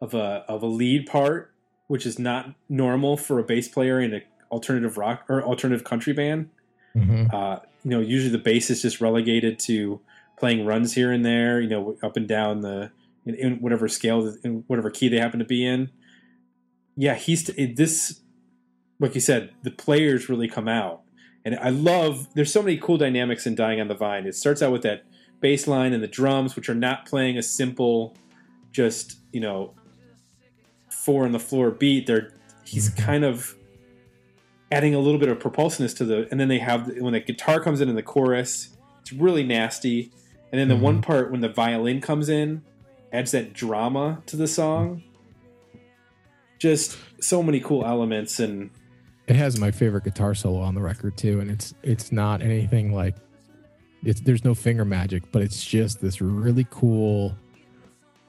[0.00, 1.52] of a of a lead part
[1.88, 6.12] which is not normal for a bass player in an alternative rock or alternative country
[6.12, 6.50] band
[6.96, 7.32] Mhm.
[7.32, 10.00] uh, you know, usually the bass is just relegated to
[10.36, 12.90] playing runs here and there, you know, up and down the
[13.24, 15.90] in, in whatever scale, in whatever key they happen to be in.
[17.00, 18.20] Yeah, he's it, this,
[18.98, 21.00] like you said, the players really come out,
[21.46, 22.28] and I love.
[22.34, 25.04] There's so many cool dynamics in "Dying on the Vine." It starts out with that
[25.40, 28.14] bass line and the drums, which are not playing a simple,
[28.70, 29.72] just you know,
[30.90, 32.06] four on the floor beat.
[32.06, 32.34] They're
[32.64, 32.98] he's Mhm.
[32.98, 33.56] kind of
[34.70, 37.60] adding a little bit of propulsiveness to the and then they have when the guitar
[37.60, 40.12] comes in in the chorus it's really nasty
[40.52, 42.62] and then the one part when the violin comes in
[43.12, 45.02] adds that drama to the song
[46.60, 48.70] just so many cool elements and
[49.26, 52.94] It has my favorite guitar solo on the record too, and it's it's not anything
[52.94, 53.16] like
[54.04, 57.34] it's there's no finger magic, but it's just this really cool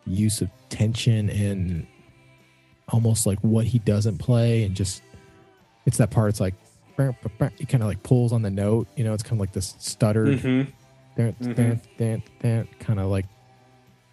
[0.05, 1.85] use of tension and
[2.89, 5.01] almost like what he doesn't play, and just
[5.85, 6.29] it's that part.
[6.29, 6.55] It's like
[7.57, 9.13] he kind of like pulls on the note, you know.
[9.13, 10.67] It's kind of like this stuttered, Mhm.
[11.17, 13.25] mm kind of like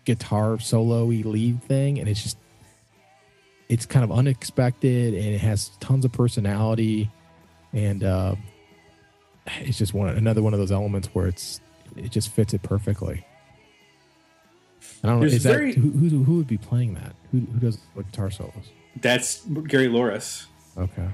[0.05, 2.39] guitar solo-y lead thing, and it's just
[3.69, 7.11] it's kind of unexpected and it has tons of personality.
[7.73, 8.35] And uh
[9.61, 11.61] it's just one another one of those elements where it's
[11.97, 13.25] it just fits it perfectly.
[15.03, 17.15] I don't know is very- that who, who, who would be playing that?
[17.33, 18.71] Who, who does the guitar solos?
[19.01, 21.09] That's gary louris okay.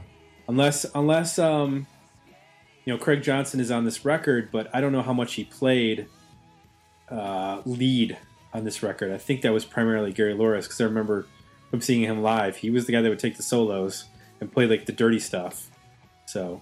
[0.48, 1.86] Unless unless um
[2.84, 5.44] you know craig johnson is on this record but i don't know how much he
[5.44, 6.06] played
[7.10, 8.16] uh lead
[8.52, 9.10] on this record.
[9.10, 11.26] I think that was primarily gary louris because i remember
[11.74, 12.54] from seeing him live.
[12.56, 14.04] He was the guy that would take the solos
[14.40, 15.70] and play like the dirty stuff.
[16.26, 16.60] So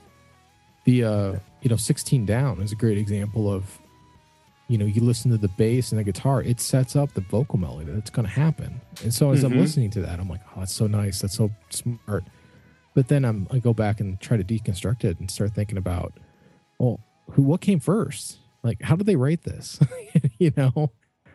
[0.85, 3.79] the uh you know 16 down is a great example of
[4.68, 7.59] you know you listen to the bass and the guitar it sets up the vocal
[7.59, 8.81] melody that's going to happen.
[9.03, 9.59] And so as i'm Mhm.
[9.61, 11.20] listening to that i'm like oh that's so nice.
[11.20, 12.25] That's so smart.
[12.94, 16.14] But then i'm i go back and try to deconstruct it and start thinking about
[16.79, 17.01] well
[17.33, 18.38] who what came first?
[18.62, 19.79] Like how did they write this?
[20.38, 20.90] You know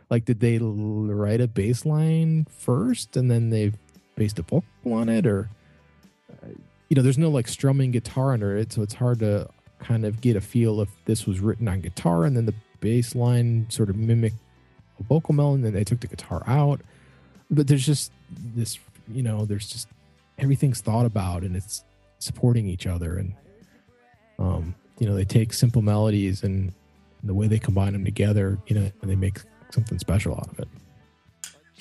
[0.09, 3.73] like did they l- write a bass line first and then they
[4.15, 5.25] based a vocal on it?
[5.25, 5.49] Or
[6.31, 6.47] uh,
[6.89, 10.21] you know there's no like strumming guitar under it so it's hard to kind of
[10.21, 13.89] get a feel if this was written on guitar and then the bass line sort
[13.89, 14.37] of mimicked
[14.99, 16.81] a vocal melody and then they took the guitar out.
[17.49, 19.87] But there's just this you know there's just
[20.37, 21.83] everything's thought about and it's
[22.19, 23.33] supporting each other and
[24.39, 26.73] um you know they take simple melodies and
[27.23, 29.39] the way they combine them together you know and they make
[29.71, 30.67] something special out of it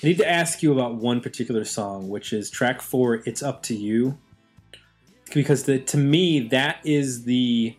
[0.03, 3.63] i need to ask you about one particular song which is track four it's up
[3.63, 4.17] to you
[5.33, 7.75] because the, to me that is the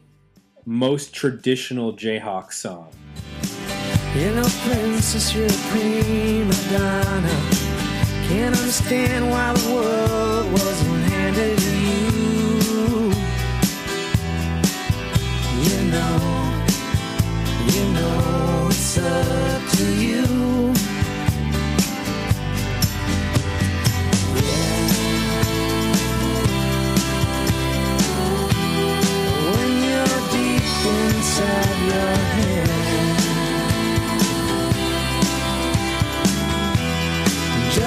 [0.66, 2.88] most traditional jayhawk song
[4.14, 7.36] You're no princess, you're a prima donna.
[8.28, 13.12] Can't understand why the world wasn't handed to you.
[15.64, 16.16] You know,
[17.72, 18.37] you know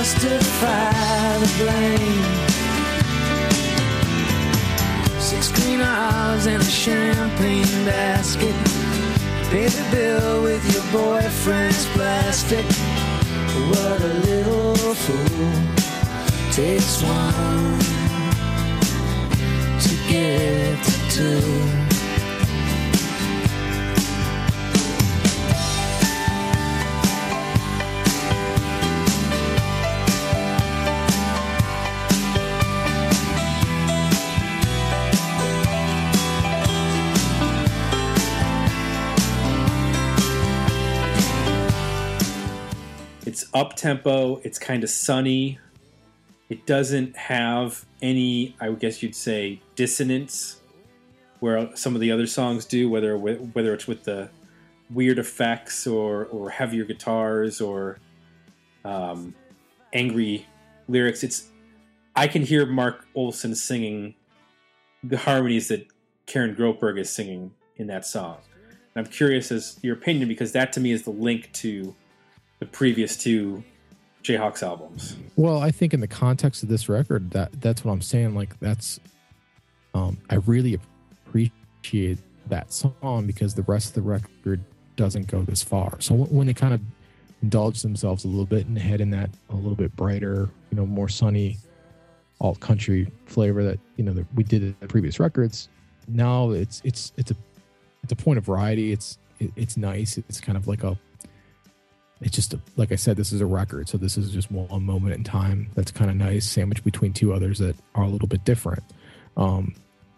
[0.04, 2.26] justify the blame.
[5.20, 5.82] Six green
[6.48, 9.01] and a champagne basket.
[9.52, 12.66] Pay the bill with your boyfriend's plastic.
[13.68, 15.52] What a little fool
[16.54, 17.78] takes one
[19.82, 21.91] to get to two.
[43.54, 44.38] Up tempo.
[44.44, 45.60] It's kind of sunny.
[46.50, 50.62] It doesn't have any, I guess you'd say, dissonance,
[51.40, 52.90] where some of the other songs do.
[52.90, 54.30] Whether whether it's with the
[54.90, 58.00] weird effects or or heavier guitars or
[58.86, 59.34] um,
[59.94, 60.46] angry
[60.88, 61.24] lyrics.
[61.24, 61.50] It's
[62.16, 64.16] I can hear Mark Olson singing
[65.04, 65.88] the harmonies that
[66.26, 68.38] Karen Grotberg is singing in that song.
[68.96, 71.96] And I'm curious as your opinion because that to me is the link to
[72.62, 73.64] the previous two
[74.24, 75.18] Jayhawks albums.
[75.36, 78.36] Well, I think in the context of this record, that that's what I'm saying.
[78.36, 79.00] Like that's,
[79.96, 80.80] um, I really
[81.26, 84.62] appreciate that song because the rest of the record
[84.96, 86.00] doesn't go this far.
[86.00, 86.82] So when they kind of
[87.42, 90.86] indulge themselves a little bit and head in that a little bit brighter, you know,
[90.86, 91.58] more sunny
[92.40, 95.68] alt country flavor that you know that we did in the previous records.
[96.08, 97.36] Now it's it's it's a
[98.04, 98.92] it's a point of variety.
[98.92, 100.20] It's it, it's nice.
[100.20, 100.96] It's kind of like a
[102.22, 104.84] it's just a, like I said, this is a record, so this is just one
[104.84, 108.28] moment in time that's kind of nice, sandwiched between two others that are a little
[108.28, 108.84] bit different.
[109.38, 109.74] Um,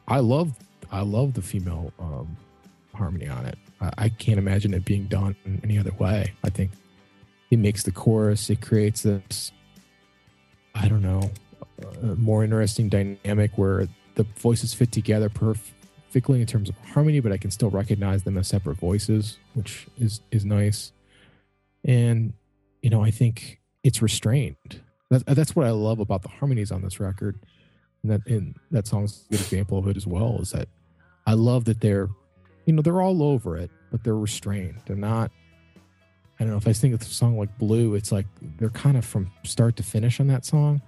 [0.07, 0.53] I love
[0.91, 2.37] I love the female um,
[2.93, 3.57] harmony on it.
[3.81, 6.33] I, I can't imagine it being done any other way.
[6.43, 6.71] I think
[7.49, 8.49] it makes the chorus.
[8.49, 9.51] It creates this,
[10.75, 11.31] I don't know,
[12.01, 17.31] a more interesting dynamic where the voices fit together perfectly in terms of harmony, but
[17.31, 20.91] I can still recognize them as separate voices, which is is nice.
[21.84, 22.34] And
[22.82, 24.82] you know, I think it's restrained.
[25.10, 27.38] That's that's what I love about the harmonies on this record,
[28.02, 30.39] and that and that song's a good example of it as well.
[30.41, 30.67] Is that
[31.28, 32.10] I love that they're,
[32.65, 34.82] you know, they're all over it, but they're restrained.
[34.86, 35.32] They're not
[36.39, 38.26] I don't know if I think of a song like Blue, it's like
[38.58, 40.82] they're kind of from start to finish on that song,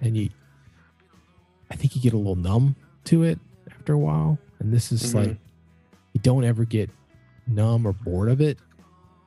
[0.00, 0.28] and you,
[1.70, 3.38] I think you get a little numb to it
[3.70, 4.38] after a while.
[4.58, 5.14] And this is Mhm.
[5.14, 5.36] like
[6.12, 6.90] you don't ever get
[7.46, 8.58] numb or bored of it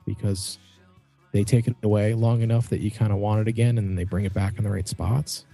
[0.06, 0.60] because
[1.34, 3.96] they take it away long enough that you kind of want it again, and then
[3.96, 5.46] they bring it back in the right spots.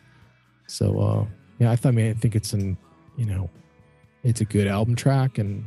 [0.68, 1.26] So uh,
[1.58, 2.78] yeah, I thought, I mean, I think it's an,
[3.18, 3.50] you know,
[4.24, 5.66] it's a good album track and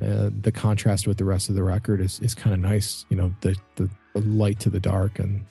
[0.00, 3.06] uh, the contrast with the rest of the record is, is kind of nice.
[3.08, 5.44] You know, the, the, the light to the dark and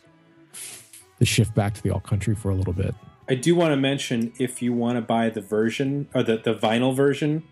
[1.19, 2.93] the shift back to the alt country for a little bit.
[3.29, 6.53] I do want to mention if you want to buy the version or the, the
[6.53, 7.43] vinyl version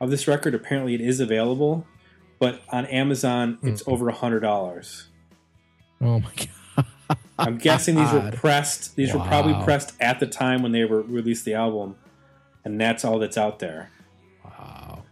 [0.00, 1.86] of this record, apparently it is available,
[2.40, 5.06] but on Amazon it's over a hundred dollars.
[6.00, 6.86] Oh my god!
[7.38, 8.96] I'm guessing these were pressed.
[8.96, 11.96] These were probably pressed at the time when they were released the album,
[12.64, 13.90] and that's all that's out there.
[14.44, 15.04] Wow.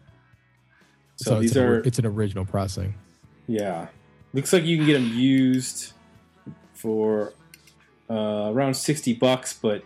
[1.16, 2.94] So, it's these an, are it's an original pressing.
[3.46, 3.88] yeah.
[4.34, 5.92] Looks like you can get them used
[6.74, 7.32] for
[8.10, 9.82] uh, around sixty bucks, but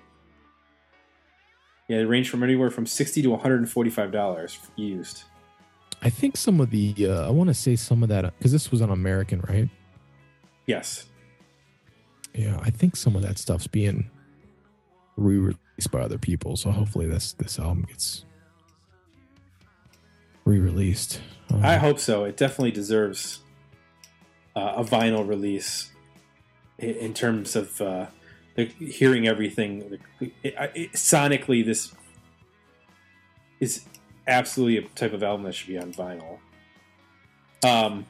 [1.89, 5.23] yeah, they range from anywhere from sixty to one hundred and forty-five dollars used.
[6.03, 8.73] I think some of the uh, I want to say some of that because this
[8.73, 9.69] was on American, right?
[10.67, 11.07] Yes.
[12.35, 14.11] Yeah, I think some of that stuff's being
[15.17, 16.57] re-released by other people.
[16.57, 18.25] So hopefully this this album gets
[20.45, 21.21] re-released.
[21.51, 22.25] Um, I hope so.
[22.25, 23.41] It definitely deserves
[24.57, 25.91] uh, a vinyl release
[26.79, 28.07] in terms of uh,
[28.57, 29.99] the, hearing everything.
[30.21, 31.93] It, it, sonically, this
[33.61, 33.85] is
[34.27, 36.39] absolutely a type of album that should be on vinyl.
[37.65, 38.07] Um,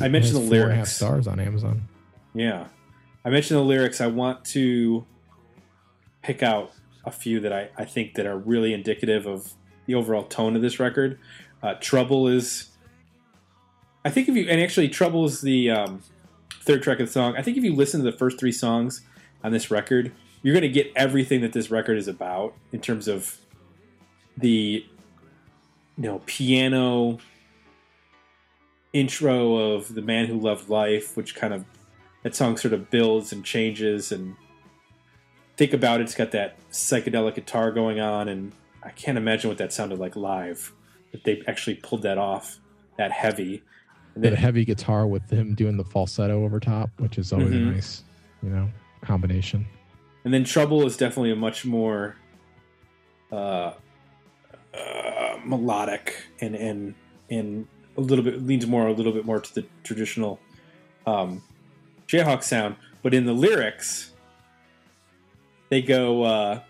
[0.00, 0.92] I mentioned the four and a half lyrics.
[0.92, 1.88] stars on Amazon.
[2.34, 2.66] yeah,
[3.24, 4.00] I mentioned the lyrics.
[4.00, 5.06] I want to
[6.22, 6.72] pick out
[7.04, 9.54] a few that I, I think that are really indicative of
[9.86, 11.18] the overall tone of this record.
[11.62, 12.68] Uh, Trouble is,
[14.04, 16.02] I think if you and actually Trouble is the um,
[16.60, 17.34] third track of the song.
[17.36, 19.00] I think if you listen to the first three songs
[19.42, 20.12] on this record,
[20.42, 23.38] you're going to get everything that this record is about in terms of
[24.36, 24.84] the
[25.96, 27.18] you know piano
[28.92, 31.64] intro of the man who loved life, which kind of
[32.22, 34.34] that song sort of builds and changes and
[35.56, 39.58] think about it, it's got that psychedelic guitar going on, and I can't imagine what
[39.58, 40.72] that sounded like live.
[41.12, 42.58] That they actually pulled that off
[42.96, 43.62] that heavy.
[44.14, 47.50] And The then heavy guitar with him doing the falsetto over top, which is always
[47.52, 47.68] Mhm.
[47.68, 48.04] a nice,
[48.42, 48.68] you know,
[49.02, 49.66] combination.
[50.24, 52.16] and then Trouble is definitely a much more
[53.32, 53.72] uh,
[54.74, 56.94] uh, melodic and and
[57.30, 57.66] and
[57.98, 60.40] a little bit leans more a little bit more to the traditional
[61.06, 61.42] um,
[62.06, 62.76] Jayhawk sound.
[63.02, 64.12] But in the lyrics,
[65.68, 66.22] they go.
[66.22, 66.60] Uh,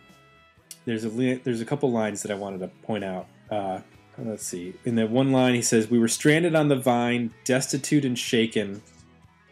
[0.85, 3.27] there's a there's a couple lines that I wanted to point out.
[3.51, 3.81] Uh,
[4.19, 4.75] let's see.
[4.85, 8.83] In the one line, he says, "We were stranded on the vine, destitute and shaken,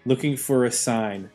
[0.05, 1.31] looking for a sign."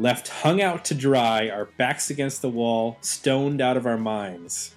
[0.00, 4.74] left hung out to dry, our backs against the wall, stoned out of our minds.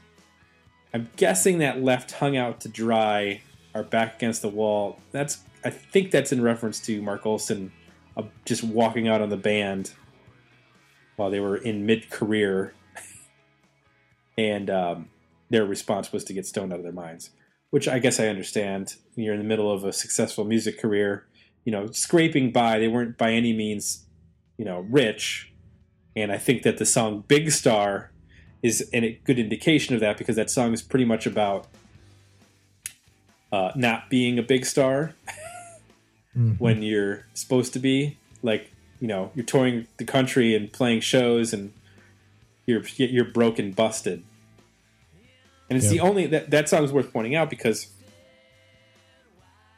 [0.93, 3.41] I'm guessing that left hung out to dry,
[3.74, 5.00] our back against the wall.
[5.12, 7.72] That's I think that's in reference to Mark Olson
[8.16, 9.94] uh, just walking out on the band
[11.16, 12.74] while they were in mid career,
[14.38, 15.10] and um,
[15.50, 17.32] their response was to get stoned out of their minds,
[17.70, 18.96] which I guess I understand.
[19.16, 21.26] You're in the middle of a successful music career,
[21.66, 22.80] you know, scraping by.
[22.80, 24.06] They weren't by any means,
[24.58, 25.52] you know, rich,
[26.16, 28.12] and I think that the song "Big Star"
[28.62, 31.68] is a good indication of that because that song is pretty much about
[33.54, 35.14] uh, not being a big star
[36.36, 36.60] Mhm.
[36.60, 38.18] when you're supposed to be.
[38.41, 41.72] Like, you know, you're touring the country and playing shows, and
[42.66, 44.24] you're you're broken, busted.
[45.70, 47.88] And it's the only that that song's worth pointing out because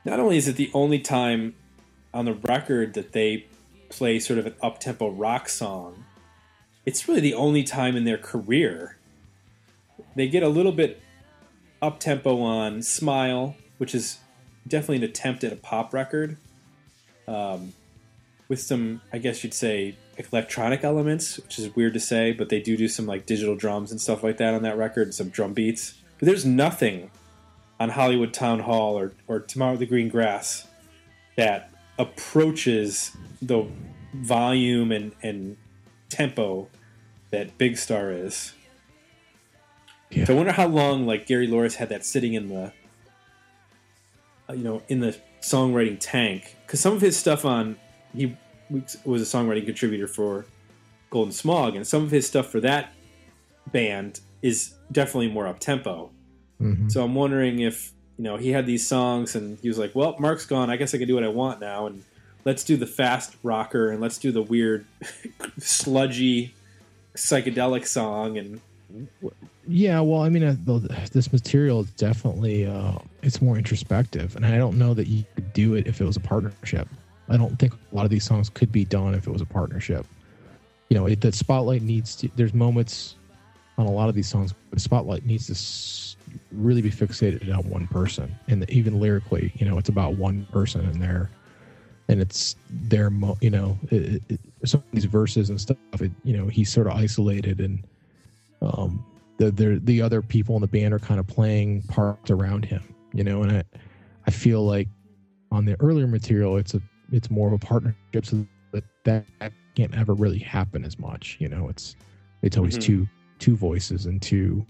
[0.06, 1.56] not only is it the only time
[2.14, 3.46] on the record that they
[3.90, 6.06] play sort of an up tempo rock song,
[6.86, 8.98] it's really the only time in their career
[10.16, 11.02] they get a little bit
[11.82, 14.20] up tempo on Smile, which is
[14.68, 16.38] definitely an attempt at a pop record,
[17.28, 17.74] um,
[18.48, 22.62] with some, I guess you'd say, electronic elements, which is weird to say, but they
[22.62, 25.30] do do some like digital drums and stuff like that on that record, and some
[25.30, 25.96] drum beats.
[26.20, 27.12] But there's nothing
[27.80, 30.68] on Hollywood Town Hall or, or Tomorrow with the Green Grass
[31.36, 33.66] that approaches the
[34.14, 35.58] volume and, and
[36.10, 36.70] tempo
[37.32, 38.54] that Big Star is.
[40.10, 40.26] Yeah.
[40.26, 42.72] So I wonder how long like Gary Louris had that sitting in the
[44.50, 47.78] you know in the songwriting tank because some of his stuff on
[48.16, 48.36] he
[49.04, 50.46] was a songwriting contributor for
[51.10, 52.94] Golden Smog and some of his stuff for that
[53.72, 56.12] band is definitely more up tempo.
[56.62, 56.92] Mhm.
[56.92, 60.16] So I'm wondering if you know he had these songs and he was like, "Well,
[60.20, 60.70] Mark's gone.
[60.70, 62.04] I guess I can do what I want now." And
[62.44, 64.86] let's do the fast rocker and let's do the weird,
[65.60, 66.54] sludgy,
[67.16, 68.38] psychedelic song.
[68.38, 68.62] And
[69.68, 72.94] Yeah, well, I mean, uh, the, this material is definitely uh,
[73.24, 76.18] it's more introspective, and I don't know that you could do it if it was
[76.18, 76.88] a partnership.
[77.30, 79.46] I don't think a lot of these songs could be done if it was a
[79.46, 80.06] partnership.
[80.90, 82.30] You know, it, the spotlight needs to.
[82.36, 83.16] There's moments
[83.80, 87.68] on a lot of these songs, but the spotlight needs to really be fixated on
[87.68, 91.28] one person, and even lyrically, you know, it's about one person and their,
[92.08, 95.78] and it's their, mo- you know, it, it, some of these verses and stuff.
[96.00, 97.84] It, you know, he's sort of isolated and
[98.62, 99.04] um,
[99.38, 102.82] the, the the other people in the band are kind of playing parts around him,
[103.14, 103.44] you know.
[103.44, 103.64] And I
[104.28, 104.88] I feel like
[105.52, 106.82] on the earlier material, it's a
[107.12, 109.26] it's more of a partnership, so that that
[109.76, 111.68] can't ever really happen as much, you know.
[111.70, 111.96] It's
[112.42, 112.82] it's always Mhm.
[112.82, 113.08] two
[113.40, 114.66] two voices and two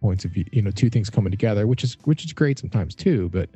[0.00, 2.94] points of view, you know, two things coming together, which is which is great sometimes
[2.94, 3.28] too.
[3.28, 3.48] But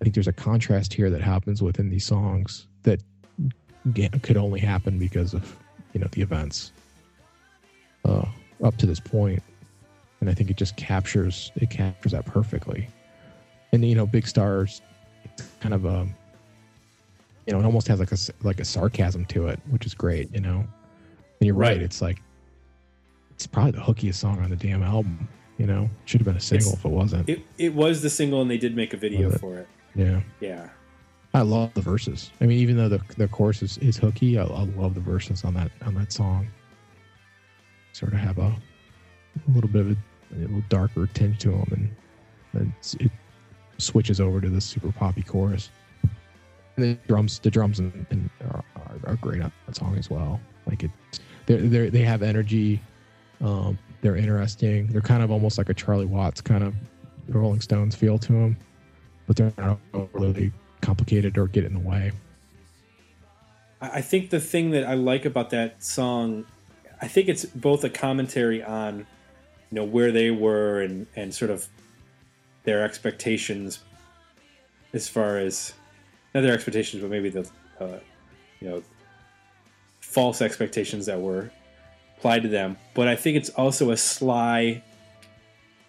[0.00, 3.02] I think there's a contrast here that happens within these songs that
[4.22, 5.56] could only happen because of
[5.92, 6.72] you know the events
[8.04, 8.24] uh,
[8.62, 9.42] up to this point,
[10.20, 12.88] and I think it just captures it captures that perfectly.
[13.72, 14.82] And you know, Big Stars,
[15.60, 16.06] kind of a
[17.46, 20.32] you know, it almost has like a like a sarcasm to it, which is great.
[20.34, 20.66] You know, and
[21.46, 21.82] you're right, Right.
[21.82, 22.20] it's like
[23.30, 25.28] it's probably the hookiest song on the damn album.
[25.58, 27.28] You know, should have been a single It's- if it wasn't.
[27.28, 29.38] it, it was the single, and they did make a video it?
[29.40, 29.68] for it.
[29.94, 30.20] yeah.
[30.40, 30.68] Yeah.
[31.34, 32.30] I love the verses.
[32.40, 35.44] I mean, even though the the chorus is, is hooky, I, I love the verses
[35.44, 36.48] on that on that song.
[37.92, 38.42] Sort of have a,
[39.48, 39.96] a little bit of a,
[40.34, 41.94] a little darker tinge to them,
[42.52, 43.10] and, and it
[43.78, 45.70] switches over to the super poppy chorus.
[46.76, 50.08] And the drums, the drums, and, and are, are, are great on that song as
[50.08, 50.40] well.
[50.66, 50.90] Like it,
[51.46, 52.80] they they they have energy.
[53.40, 54.86] Um, they're interesting.
[54.88, 56.74] They're kind of almost like a Charlie Watts kind of
[57.28, 58.56] Rolling Stones feel to them,
[59.26, 62.12] but they're not overly complicated or get in the way.
[63.80, 66.46] I I think the thing that I like about that song,
[67.00, 69.06] I think it's both a commentary on, you
[69.72, 71.66] know, where they were and and sort of
[72.64, 73.80] their expectations,
[74.92, 75.72] as far as
[76.34, 77.48] not their expectations, but maybe the,
[77.80, 77.98] uh,
[78.60, 78.82] you know,
[80.00, 81.50] false expectations that were
[82.18, 82.76] applied to them.
[82.94, 84.82] But I think it's also a sly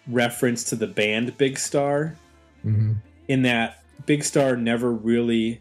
[0.06, 2.16] reference to the band Big Star
[2.64, 2.92] Mm-hmm.
[3.26, 5.60] in that Big Star never really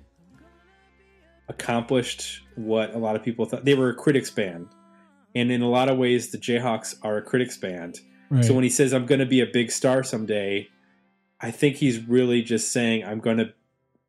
[1.49, 3.65] accomplished what a lot of people thought.
[3.65, 4.67] They were a critics band.
[5.35, 8.01] And in a lot of ways, the Jayhawks are a critics band.
[8.29, 8.43] Right.
[8.43, 10.69] So when he says, I'm going to be a big star someday,
[11.39, 13.53] I think he's really just saying, I'm going to,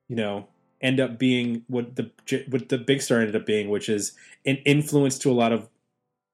[0.09, 0.49] you know,
[0.81, 2.11] end up being what the
[2.49, 4.13] what the big star ended up being, which is
[4.45, 5.69] an influence to a lot of,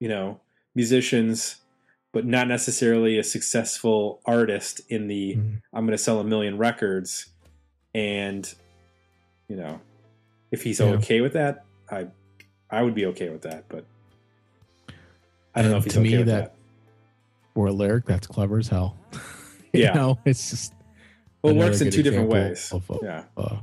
[0.01, 0.41] you know,
[0.75, 1.57] musicians,
[2.13, 5.63] but not necessarily a successful artist in the Mhm.
[5.73, 7.27] I'm going to sell a million records,
[7.95, 8.53] and
[9.49, 9.81] you know,
[10.51, 10.87] if he's Yeah.
[10.95, 12.09] okay with that, I
[12.71, 13.85] I would be okay with that, but
[15.59, 16.55] I don't know if he's to okay me, that- that.
[17.55, 18.97] For a lyric, that's clever as hell.
[19.73, 19.93] you Yeah.
[19.93, 20.75] know, it's just
[21.43, 22.71] Well, it works in two different ways.
[22.73, 23.57] Of, uh, Yeah, uh,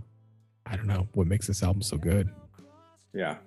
[0.66, 2.30] I don't know what makes this album so good.
[3.14, 3.38] Yeah.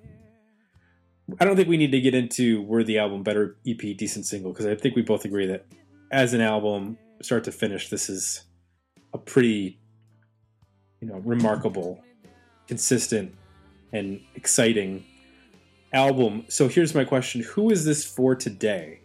[1.38, 4.52] I don't think we need to get into where the album better EP decent single
[4.52, 5.66] because I think we both agree that
[6.10, 8.44] as an album start to finish this is
[9.12, 9.78] a pretty
[11.02, 12.02] you know remarkable
[12.66, 13.34] consistent
[13.92, 15.04] and exciting
[15.92, 16.44] album.
[16.48, 19.00] So here's my question, who is this for today?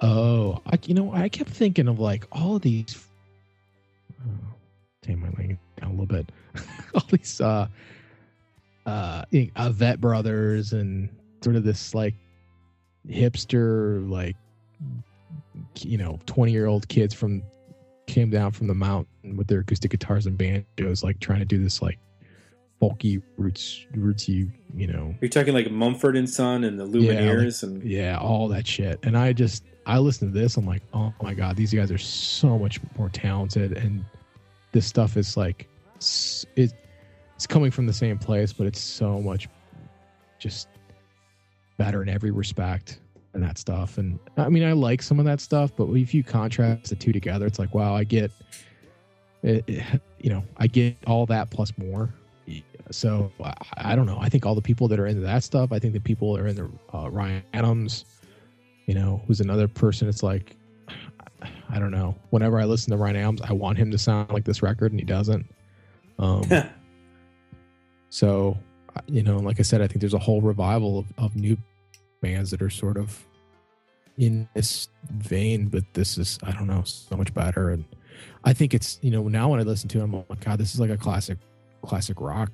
[0.00, 3.06] Oh, I, you know, I kept thinking of like all of these.
[4.20, 6.30] Oh, my language down a little bit.
[6.94, 7.68] all these uh,
[8.86, 9.22] uh,
[9.56, 11.08] uh, vet brothers and
[11.42, 12.14] sort of this like
[13.08, 14.36] hipster, like
[15.80, 17.42] you know, twenty year old kids from
[18.06, 21.62] came down from the mountain with their acoustic guitars and banjos, like trying to do
[21.62, 21.98] this like
[22.82, 27.82] folky roots, rootsy, you know, You're talking like Mumford and Son and the Lumineers and
[27.82, 28.98] yeah, all that shit.
[29.04, 31.98] And I just I listen to this, I'm like, oh my god, these guys are
[31.98, 34.04] so much more talented, and
[34.72, 36.72] this stuff is like, s- it,
[37.36, 39.48] it's coming from the same place, but it's so much
[40.38, 40.68] just
[41.76, 43.00] better in every respect
[43.34, 43.98] and that stuff.
[43.98, 47.12] And I mean, I like some of that stuff, but if you contrast the two
[47.12, 48.30] together, it's like, wow, I get,
[49.42, 52.08] it, it- you know, I get all that plus more.
[52.90, 54.18] So I, I don't know.
[54.20, 56.42] I think all the people that are into that stuff, I think the people that
[56.42, 58.04] are into uh, Ryan Adams,
[58.86, 60.08] you know, who's another person.
[60.08, 60.56] It's like,
[61.70, 62.14] I don't know.
[62.30, 65.00] Whenever I listen to Ryan Adams, I want him to sound like this record, and
[65.00, 65.46] he doesn't.
[66.18, 66.44] Um,
[68.10, 68.58] so,
[69.06, 71.56] you know, like I said, I think there's a whole revival of, of new
[72.20, 73.24] bands that are sort of
[74.16, 77.70] in this vein, but this is, I don't know, so much better.
[77.70, 77.84] And
[78.44, 80.74] I think it's, you know, now when I listen to it, I'm like, God, this
[80.74, 81.38] is like a classic,
[81.82, 82.50] classic rock.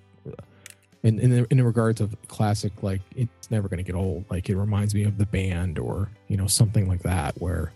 [1.03, 4.25] And in, in, in regards of classic, like it's never going to get old.
[4.31, 7.73] Like it reminds me of the band or, you know, something like that where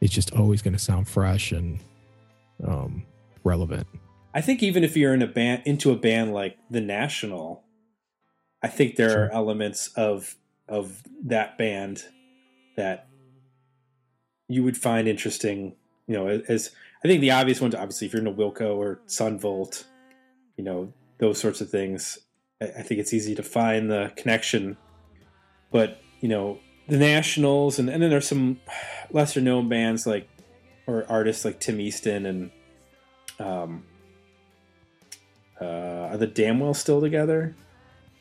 [0.00, 1.78] it's just always going to sound fresh and
[2.66, 3.04] um,
[3.44, 3.86] relevant.
[4.34, 7.62] I think even if you're in a band into a band like The National,
[8.62, 9.24] I think there Sure.
[9.26, 10.36] are elements of
[10.68, 12.04] of that band
[12.76, 13.08] that
[14.48, 15.74] you would find interesting.
[16.06, 16.70] You know, as
[17.04, 19.84] I think the obvious ones, obviously, if you're in a Wilco or Son Volt,
[20.56, 22.18] you know, those sorts of things.
[22.60, 24.76] I, think it's easy to find the connection.
[25.70, 26.58] But you know,
[26.88, 28.60] the Nationals, and, and then there's some
[29.10, 30.28] lesser known bands like
[30.86, 32.50] or artists like Tim Easton and
[33.38, 33.84] um,
[35.60, 37.54] uh, are the Damwell still together?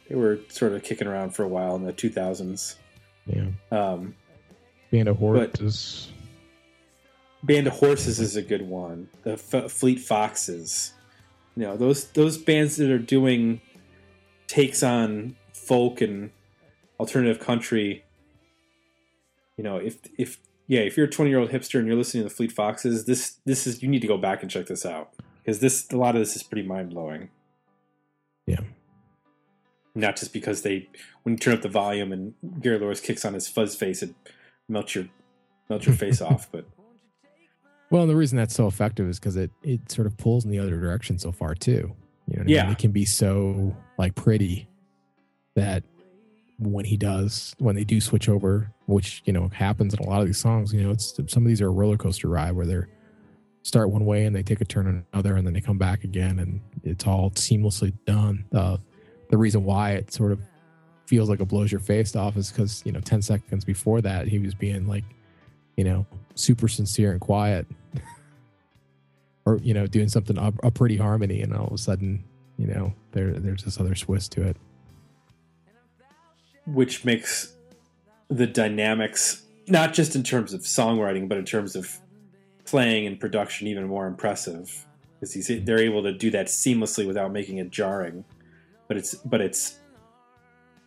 [0.07, 2.75] They were sort of kicking around for a while in the 2000s.
[3.25, 3.47] Yeah.
[3.71, 4.15] Um,
[4.91, 6.09] Band of Horses.
[7.43, 9.09] Band of Horses is a good one.
[9.23, 10.93] The F- Fleet Foxes,
[11.55, 13.61] you know those those bands that are doing
[14.49, 16.31] takes on folk and
[16.99, 18.03] alternative country.
[19.55, 22.23] You know, if if yeah, if you're a 20 year old hipster and you're listening
[22.23, 24.85] to the Fleet Foxes, this this is you need to go back and check this
[24.85, 27.29] out because this a lot of this is pretty mind blowing.
[28.45, 28.59] Yeah.
[29.95, 30.89] Not just because they
[31.23, 34.13] when you turn up the volume and Gary Louris kicks on his fuzz face, it
[34.67, 35.05] melts your
[35.69, 36.65] melts your face off, but.
[37.91, 40.51] Well, and the reason that's so effective is because it it sort of pulls in
[40.51, 41.95] the other direction so far too.
[42.29, 42.55] You know, what I mean?
[42.55, 42.71] Yeah.
[42.71, 44.67] it can be so like pretty
[45.55, 45.83] that
[46.57, 50.21] when he does, when they do switch over, which you know happens in a lot
[50.21, 52.65] of these songs, you know, it's some of these are a roller coaster ride where
[52.65, 52.89] they're
[53.63, 56.39] start one way and they take a turn another and then they come back again
[56.39, 58.45] and it's all seamlessly done.
[58.53, 58.77] Uh,
[59.29, 60.39] the reason why it sort of
[61.05, 64.27] feels like it blows your face off is because you know 10 seconds before that
[64.27, 65.03] he was being like
[65.75, 66.05] you know
[66.35, 67.65] super sincere and quiet
[69.45, 72.23] or you know doing something a, a pretty harmony and all of a sudden
[72.57, 74.57] you know there there's this other twist to it.
[76.65, 77.55] Which makes
[78.29, 81.99] the dynamics not just in terms of songwriting but in terms of
[82.69, 84.85] playing and production even more impressive.
[85.19, 88.23] Because they're able to do that seamlessly without making it jarring.
[88.87, 89.79] But it's but it's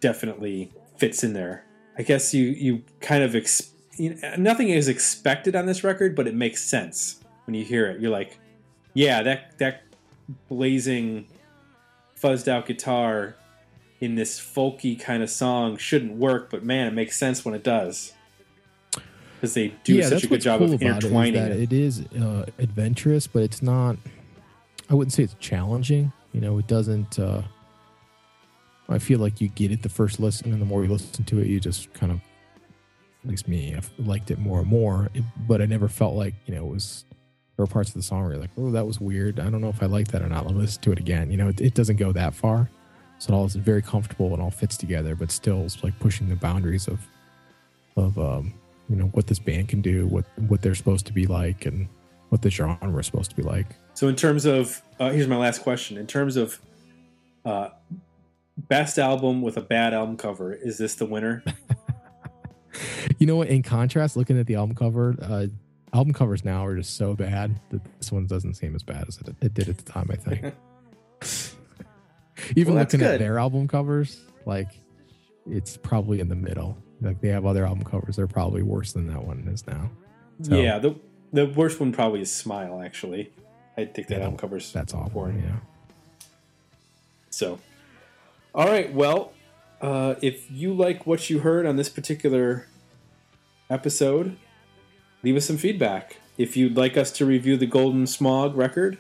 [0.00, 1.64] definitely fits in there.
[1.98, 6.16] I guess you you kind of ex, you know, nothing is expected on this record
[6.16, 8.00] but it makes sense when you hear it.
[8.00, 8.38] You're like
[8.95, 9.82] yeah that that
[10.49, 11.26] blazing
[12.20, 13.36] fuzzed out guitar
[14.01, 17.62] in this folky kind of song shouldn't work, but man, it makes sense when it
[17.62, 18.12] does
[19.43, 21.61] because they do such a good job cool of about it, is intertwining it.
[21.61, 23.97] it is uh, adventurous but it's not
[24.88, 27.43] i wouldn't say it's challenging you know it doesn't uh
[28.88, 31.40] i feel like you get it the first listen and the more you listen to
[31.40, 32.20] it you just kind of
[33.24, 36.34] at least me i've liked it more and more it, but i never felt like
[36.47, 37.05] you know it was
[37.63, 39.61] there were parts of the song where you're like oh that was weird i don't
[39.61, 41.47] know if i like that or not let me listen to it again you know
[41.47, 42.69] it, it doesn't go that far
[43.19, 46.29] so it all is very comfortable and all fits together but still it's like pushing
[46.29, 47.07] the boundaries of
[47.97, 48.53] of um
[48.89, 51.87] you know what this band can do what what they're supposed to be like and
[52.31, 55.37] what the genre is supposed to be like So, in terms of uh, here's my
[55.37, 56.59] last question: in terms of
[57.45, 57.69] Uh,
[58.57, 60.53] best album with a bad album cover.
[60.53, 61.43] Is this the winner?
[63.19, 63.49] You know what?
[63.49, 65.47] In contrast, looking at the album cover, uh,
[65.93, 69.18] album covers now are just so bad that this one doesn't seem as bad as
[69.18, 70.09] it, it did at the time.
[70.11, 70.55] I think.
[72.57, 74.68] Even Well, looking at their album covers, like
[75.49, 76.76] it's probably in the middle.
[77.01, 79.90] Like they have other album covers that are probably worse than that one is now.
[80.43, 80.97] So, Yeah, the
[81.32, 82.80] the worst one probably is Smile.
[82.82, 83.32] Actually,
[83.76, 85.11] I think that Yeah, album covers that's awful.
[85.11, 85.43] boring.
[85.43, 85.57] Yeah.
[87.30, 87.59] So,
[88.55, 88.93] all right.
[88.93, 89.32] Well,
[89.80, 92.66] uh, if you like what you heard on this particular
[93.70, 94.36] episode,
[95.23, 96.18] leave us some feedback.
[96.39, 98.99] If you'd like us to review the Golden Smog record,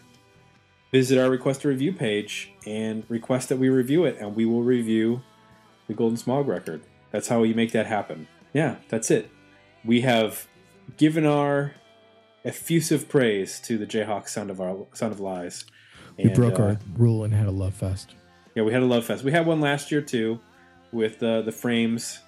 [0.90, 4.62] visit our request a review page and request that we review it, and we will
[4.62, 5.22] review
[5.88, 6.82] the Golden Smog record.
[7.10, 8.28] That's how you make that happen.
[8.52, 9.30] Yeah, that's it.
[9.84, 10.46] We have
[10.98, 11.74] given our
[12.44, 15.64] effusive praise to the Jayhawk Sound of our Sound of Lies.
[16.18, 18.14] We And, broke uh, our rule and had a love fest.
[18.54, 19.24] yeah, we had a love fest.
[19.24, 20.40] We had one last year too,
[20.92, 22.18] with uh, the frames,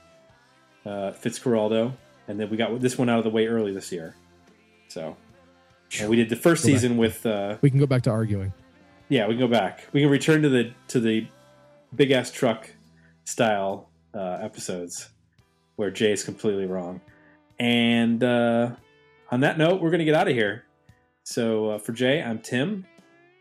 [0.87, 1.93] uh, Fitzcarraldo,
[2.29, 4.15] and then we got this one out of the way early this year.
[4.89, 5.17] So,
[6.01, 6.75] and we did the first Go back.
[6.81, 7.25] season with.
[7.27, 8.53] Uh, We can go back to arguing.
[9.09, 9.87] yeah, we can go back.
[9.93, 11.27] We can return to the to the
[11.95, 12.71] big ass truck
[13.25, 15.09] style uh, episodes
[15.77, 17.01] where Jay is completely wrong.
[17.59, 18.71] And uh,
[19.31, 20.65] on that note, we're gonna get out of here.
[21.25, 22.87] So uh, for Jay, I'm Tim,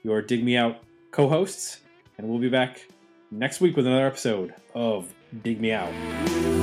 [0.03, 0.77] your Dig Me Out
[1.11, 1.79] co-hosts,
[2.17, 2.87] and we'll be back
[3.31, 5.13] next week with another episode of
[5.43, 6.62] Dig Me Out.